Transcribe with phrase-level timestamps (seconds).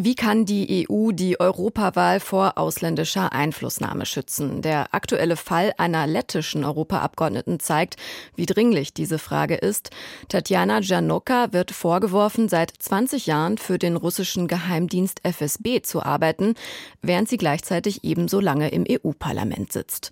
[0.00, 4.62] Wie kann die EU die Europawahl vor ausländischer Einflussnahme schützen?
[4.62, 7.96] Der aktuelle Fall einer lettischen Europaabgeordneten zeigt,
[8.36, 9.90] wie dringlich diese Frage ist.
[10.28, 16.54] Tatjana Janoka wird vorgeworfen, seit 20 Jahren für den russischen Geheimdienst FSB zu arbeiten,
[17.02, 20.10] während sie gleichzeitig ebenso lange im EU-Parlament sitzt.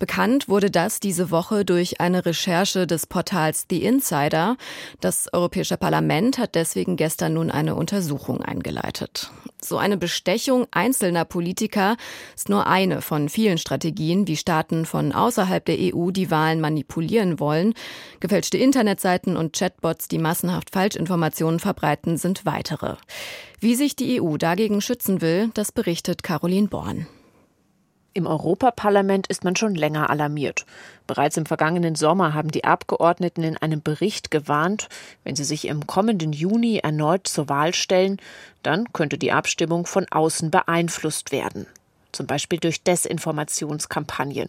[0.00, 4.56] Bekannt wurde das diese Woche durch eine Recherche des Portals The Insider.
[5.00, 9.27] Das Europäische Parlament hat deswegen gestern nun eine Untersuchung eingeleitet.
[9.60, 11.96] So eine Bestechung einzelner Politiker
[12.36, 17.40] ist nur eine von vielen Strategien, wie Staaten von außerhalb der EU die Wahlen manipulieren
[17.40, 17.74] wollen.
[18.20, 22.96] Gefälschte Internetseiten und Chatbots, die massenhaft Falschinformationen verbreiten, sind weitere.
[23.60, 27.08] Wie sich die EU dagegen schützen will, das berichtet Caroline Born.
[28.14, 30.66] Im Europaparlament ist man schon länger alarmiert.
[31.06, 34.88] Bereits im vergangenen Sommer haben die Abgeordneten in einem Bericht gewarnt,
[35.24, 38.18] wenn sie sich im kommenden Juni erneut zur Wahl stellen,
[38.62, 41.66] dann könnte die Abstimmung von außen beeinflusst werden,
[42.12, 44.48] zum Beispiel durch Desinformationskampagnen.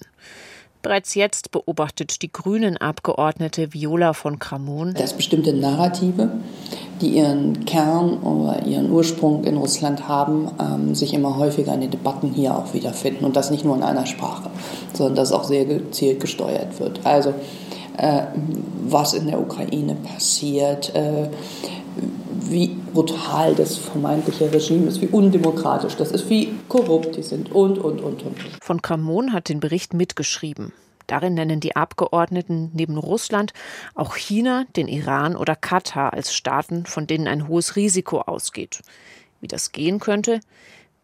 [0.81, 6.31] Bereits jetzt beobachtet die grünen Abgeordnete Viola von Kramon, dass bestimmte Narrative
[7.01, 11.91] die ihren Kern oder ihren Ursprung in Russland haben, ähm, sich immer häufiger in den
[11.91, 13.25] Debatten hier auch wiederfinden.
[13.25, 14.49] Und das nicht nur in einer Sprache,
[14.93, 17.05] sondern dass auch sehr gezielt gesteuert wird.
[17.05, 17.33] Also
[17.97, 18.23] äh,
[18.85, 21.29] was in der Ukraine passiert, äh,
[22.41, 27.77] wie brutal das vermeintliche Regime ist, wie undemokratisch das ist, wie korrupt die sind und,
[27.77, 28.35] und, und, und.
[28.61, 30.73] Von Kramon hat den Bericht mitgeschrieben.
[31.09, 33.53] Darin nennen die Abgeordneten neben Russland
[33.95, 38.81] auch China, den Iran oder Katar als Staaten, von denen ein hohes Risiko ausgeht.
[39.41, 40.39] Wie das gehen könnte?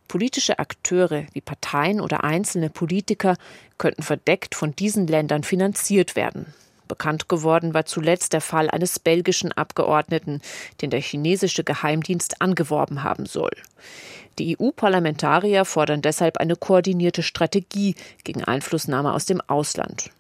[0.08, 3.36] Politische Akteure wie Parteien oder einzelne Politiker
[3.80, 6.54] könnten verdeckt von diesen Ländern finanziert werden.
[6.88, 10.42] Bekannt geworden war zuletzt der Fall eines belgischen Abgeordneten,
[10.82, 13.52] den der chinesische Geheimdienst angeworben haben soll.
[14.38, 20.12] Die EU-Parlamentarier fordern deshalb eine koordinierte Strategie gegen Einflussnahme aus dem Ausland.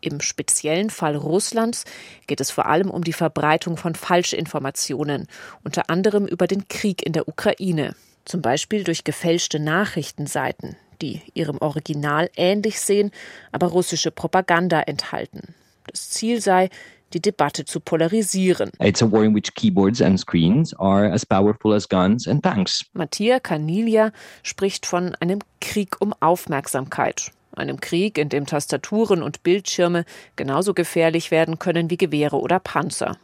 [0.00, 1.84] Im speziellen Fall Russlands
[2.28, 5.26] geht es vor allem um die Verbreitung von Falschinformationen,
[5.64, 11.58] unter anderem über den Krieg in der Ukraine, zum Beispiel durch gefälschte Nachrichtenseiten, die ihrem
[11.58, 13.10] Original ähnlich sehen,
[13.50, 15.54] aber russische Propaganda enthalten.
[15.86, 16.70] Das Ziel sei,
[17.12, 18.70] die Debatte zu polarisieren.
[18.80, 22.84] It's a war in which keyboards and screens are as powerful as guns and tanks.
[22.92, 27.30] Mattia Canilia spricht von einem Krieg um Aufmerksamkeit.
[27.52, 30.04] Einem Krieg, in dem Tastaturen und Bildschirme
[30.36, 33.16] genauso gefährlich werden können wie Gewehre oder Panzer.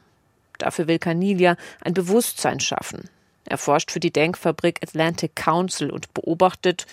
[0.58, 3.10] Dafür will Canilia ein Bewusstsein schaffen.
[3.44, 6.86] Er forscht für die Denkfabrik Atlantic Council und beobachtet,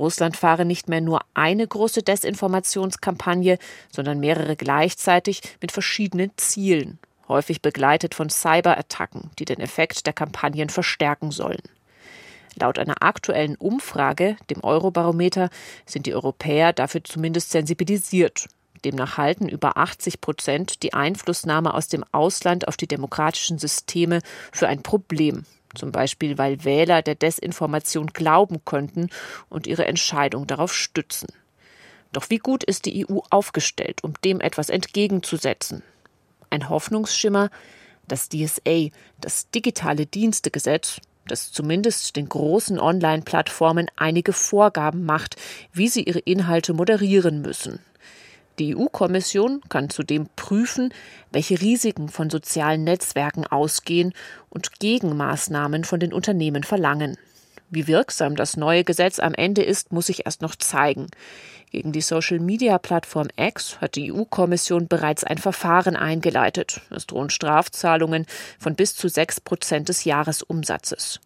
[0.00, 3.58] Russland fahre nicht mehr nur eine große Desinformationskampagne,
[3.92, 10.70] sondern mehrere gleichzeitig mit verschiedenen Zielen, häufig begleitet von Cyberattacken, die den Effekt der Kampagnen
[10.70, 11.62] verstärken sollen.
[12.56, 15.50] Laut einer aktuellen Umfrage, dem Eurobarometer,
[15.86, 18.48] sind die Europäer dafür zumindest sensibilisiert.
[18.84, 24.66] Demnach halten über 80 Prozent die Einflussnahme aus dem Ausland auf die demokratischen Systeme für
[24.66, 25.44] ein Problem
[25.74, 29.08] zum Beispiel weil Wähler der Desinformation glauben könnten
[29.48, 31.28] und ihre Entscheidung darauf stützen.
[32.12, 35.82] Doch wie gut ist die EU aufgestellt, um dem etwas entgegenzusetzen?
[36.50, 37.50] Ein Hoffnungsschimmer,
[38.08, 38.88] das DSA,
[39.20, 45.36] das digitale Dienstegesetz, das zumindest den großen Online-Plattformen einige Vorgaben macht,
[45.72, 47.78] wie sie ihre Inhalte moderieren müssen.
[48.60, 50.92] Die EU-Kommission kann zudem prüfen,
[51.32, 54.12] welche Risiken von sozialen Netzwerken ausgehen
[54.50, 57.16] und Gegenmaßnahmen von den Unternehmen verlangen.
[57.70, 61.06] Wie wirksam das neue Gesetz am Ende ist, muss sich erst noch zeigen.
[61.70, 66.82] Gegen die Social-Media-Plattform X hat die EU-Kommission bereits ein Verfahren eingeleitet.
[66.90, 68.26] Es drohen Strafzahlungen
[68.58, 71.20] von bis zu sechs Prozent des Jahresumsatzes.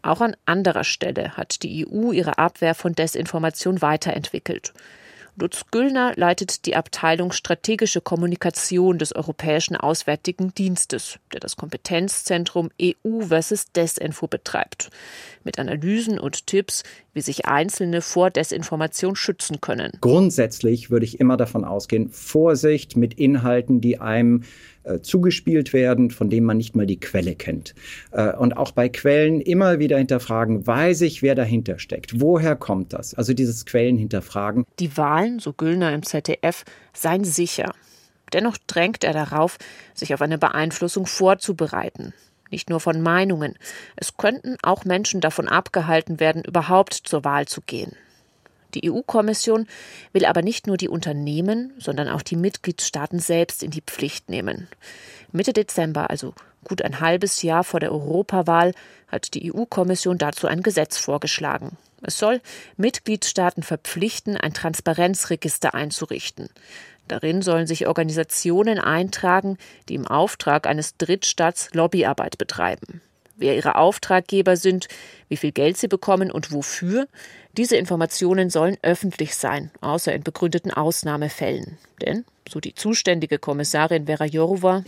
[0.00, 4.72] Auch an anderer Stelle hat die EU ihre Abwehr von Desinformation weiterentwickelt.
[5.40, 13.20] Lutz Güllner leitet die Abteilung Strategische Kommunikation des Europäischen Auswärtigen Dienstes, der das Kompetenzzentrum EU
[13.20, 14.90] versus Desinfo betreibt,
[15.44, 16.82] mit Analysen und Tipps,
[17.18, 19.90] wie sich Einzelne vor Desinformation schützen können.
[20.00, 24.44] Grundsätzlich würde ich immer davon ausgehen, Vorsicht mit Inhalten, die einem
[24.84, 27.74] äh, zugespielt werden, von denen man nicht mal die Quelle kennt.
[28.12, 32.20] Äh, und auch bei Quellen immer wieder hinterfragen, weiß ich, wer dahinter steckt?
[32.20, 33.14] Woher kommt das?
[33.14, 34.64] Also dieses Quellen hinterfragen.
[34.78, 37.74] Die Wahlen, so Güllner im ZDF, seien sicher.
[38.32, 39.58] Dennoch drängt er darauf,
[39.92, 42.14] sich auf eine Beeinflussung vorzubereiten.
[42.50, 43.56] Nicht nur von Meinungen.
[43.96, 47.92] Es könnten auch Menschen davon abgehalten werden, überhaupt zur Wahl zu gehen.
[48.74, 49.66] Die EU-Kommission
[50.12, 54.68] will aber nicht nur die Unternehmen, sondern auch die Mitgliedstaaten selbst in die Pflicht nehmen.
[55.32, 56.34] Mitte Dezember, also
[56.64, 58.74] Gut ein halbes Jahr vor der Europawahl
[59.06, 61.76] hat die EU-Kommission dazu ein Gesetz vorgeschlagen.
[62.02, 62.40] Es soll
[62.76, 66.48] Mitgliedstaaten verpflichten, ein Transparenzregister einzurichten.
[67.08, 69.58] Darin sollen sich Organisationen eintragen,
[69.88, 73.00] die im Auftrag eines Drittstaats Lobbyarbeit betreiben.
[73.36, 74.88] Wer ihre Auftraggeber sind,
[75.28, 77.06] wie viel Geld sie bekommen und wofür,
[77.56, 81.78] diese Informationen sollen öffentlich sein, außer in begründeten Ausnahmefällen.
[82.00, 84.82] Denn so die zuständige Kommissarin Vera Jourova.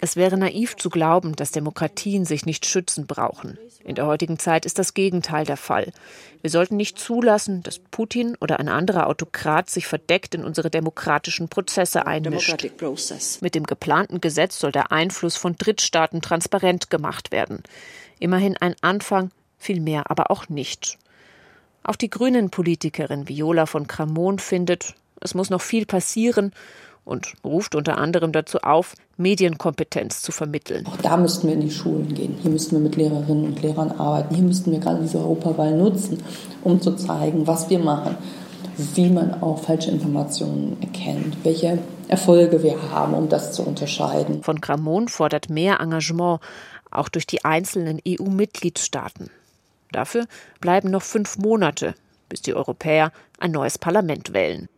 [0.00, 3.58] Es wäre naiv zu glauben, dass Demokratien sich nicht schützen brauchen.
[3.84, 5.92] In der heutigen Zeit ist das Gegenteil der Fall.
[6.40, 11.48] Wir sollten nicht zulassen, dass Putin oder ein anderer Autokrat sich verdeckt in unsere demokratischen
[11.48, 12.64] Prozesse einmischt.
[13.40, 17.62] Mit dem geplanten Gesetz soll der Einfluss von Drittstaaten transparent gemacht werden.
[18.18, 20.98] Immerhin ein Anfang, viel mehr aber auch nicht.
[21.82, 26.52] Auch die Grünen-Politikerin Viola von Kramon findet, es muss noch viel passieren
[27.04, 30.84] und ruft unter anderem dazu auf, Medienkompetenz zu vermitteln.
[30.86, 32.36] Auch da müssten wir in die Schulen gehen.
[32.42, 34.34] Hier müssten wir mit Lehrerinnen und Lehrern arbeiten.
[34.34, 36.22] Hier müssten wir gerade diese Europawahl nutzen,
[36.64, 38.16] um zu zeigen, was wir machen,
[38.94, 41.78] wie man auch falsche Informationen erkennt, welche
[42.08, 44.42] Erfolge wir haben, um das zu unterscheiden.
[44.42, 46.40] Von Gramon fordert mehr Engagement,
[46.96, 49.30] auch durch die einzelnen EU-Mitgliedstaaten.
[49.92, 50.26] Dafür
[50.60, 51.94] bleiben noch fünf Monate,
[52.28, 54.68] bis die Europäer ein neues Parlament wählen.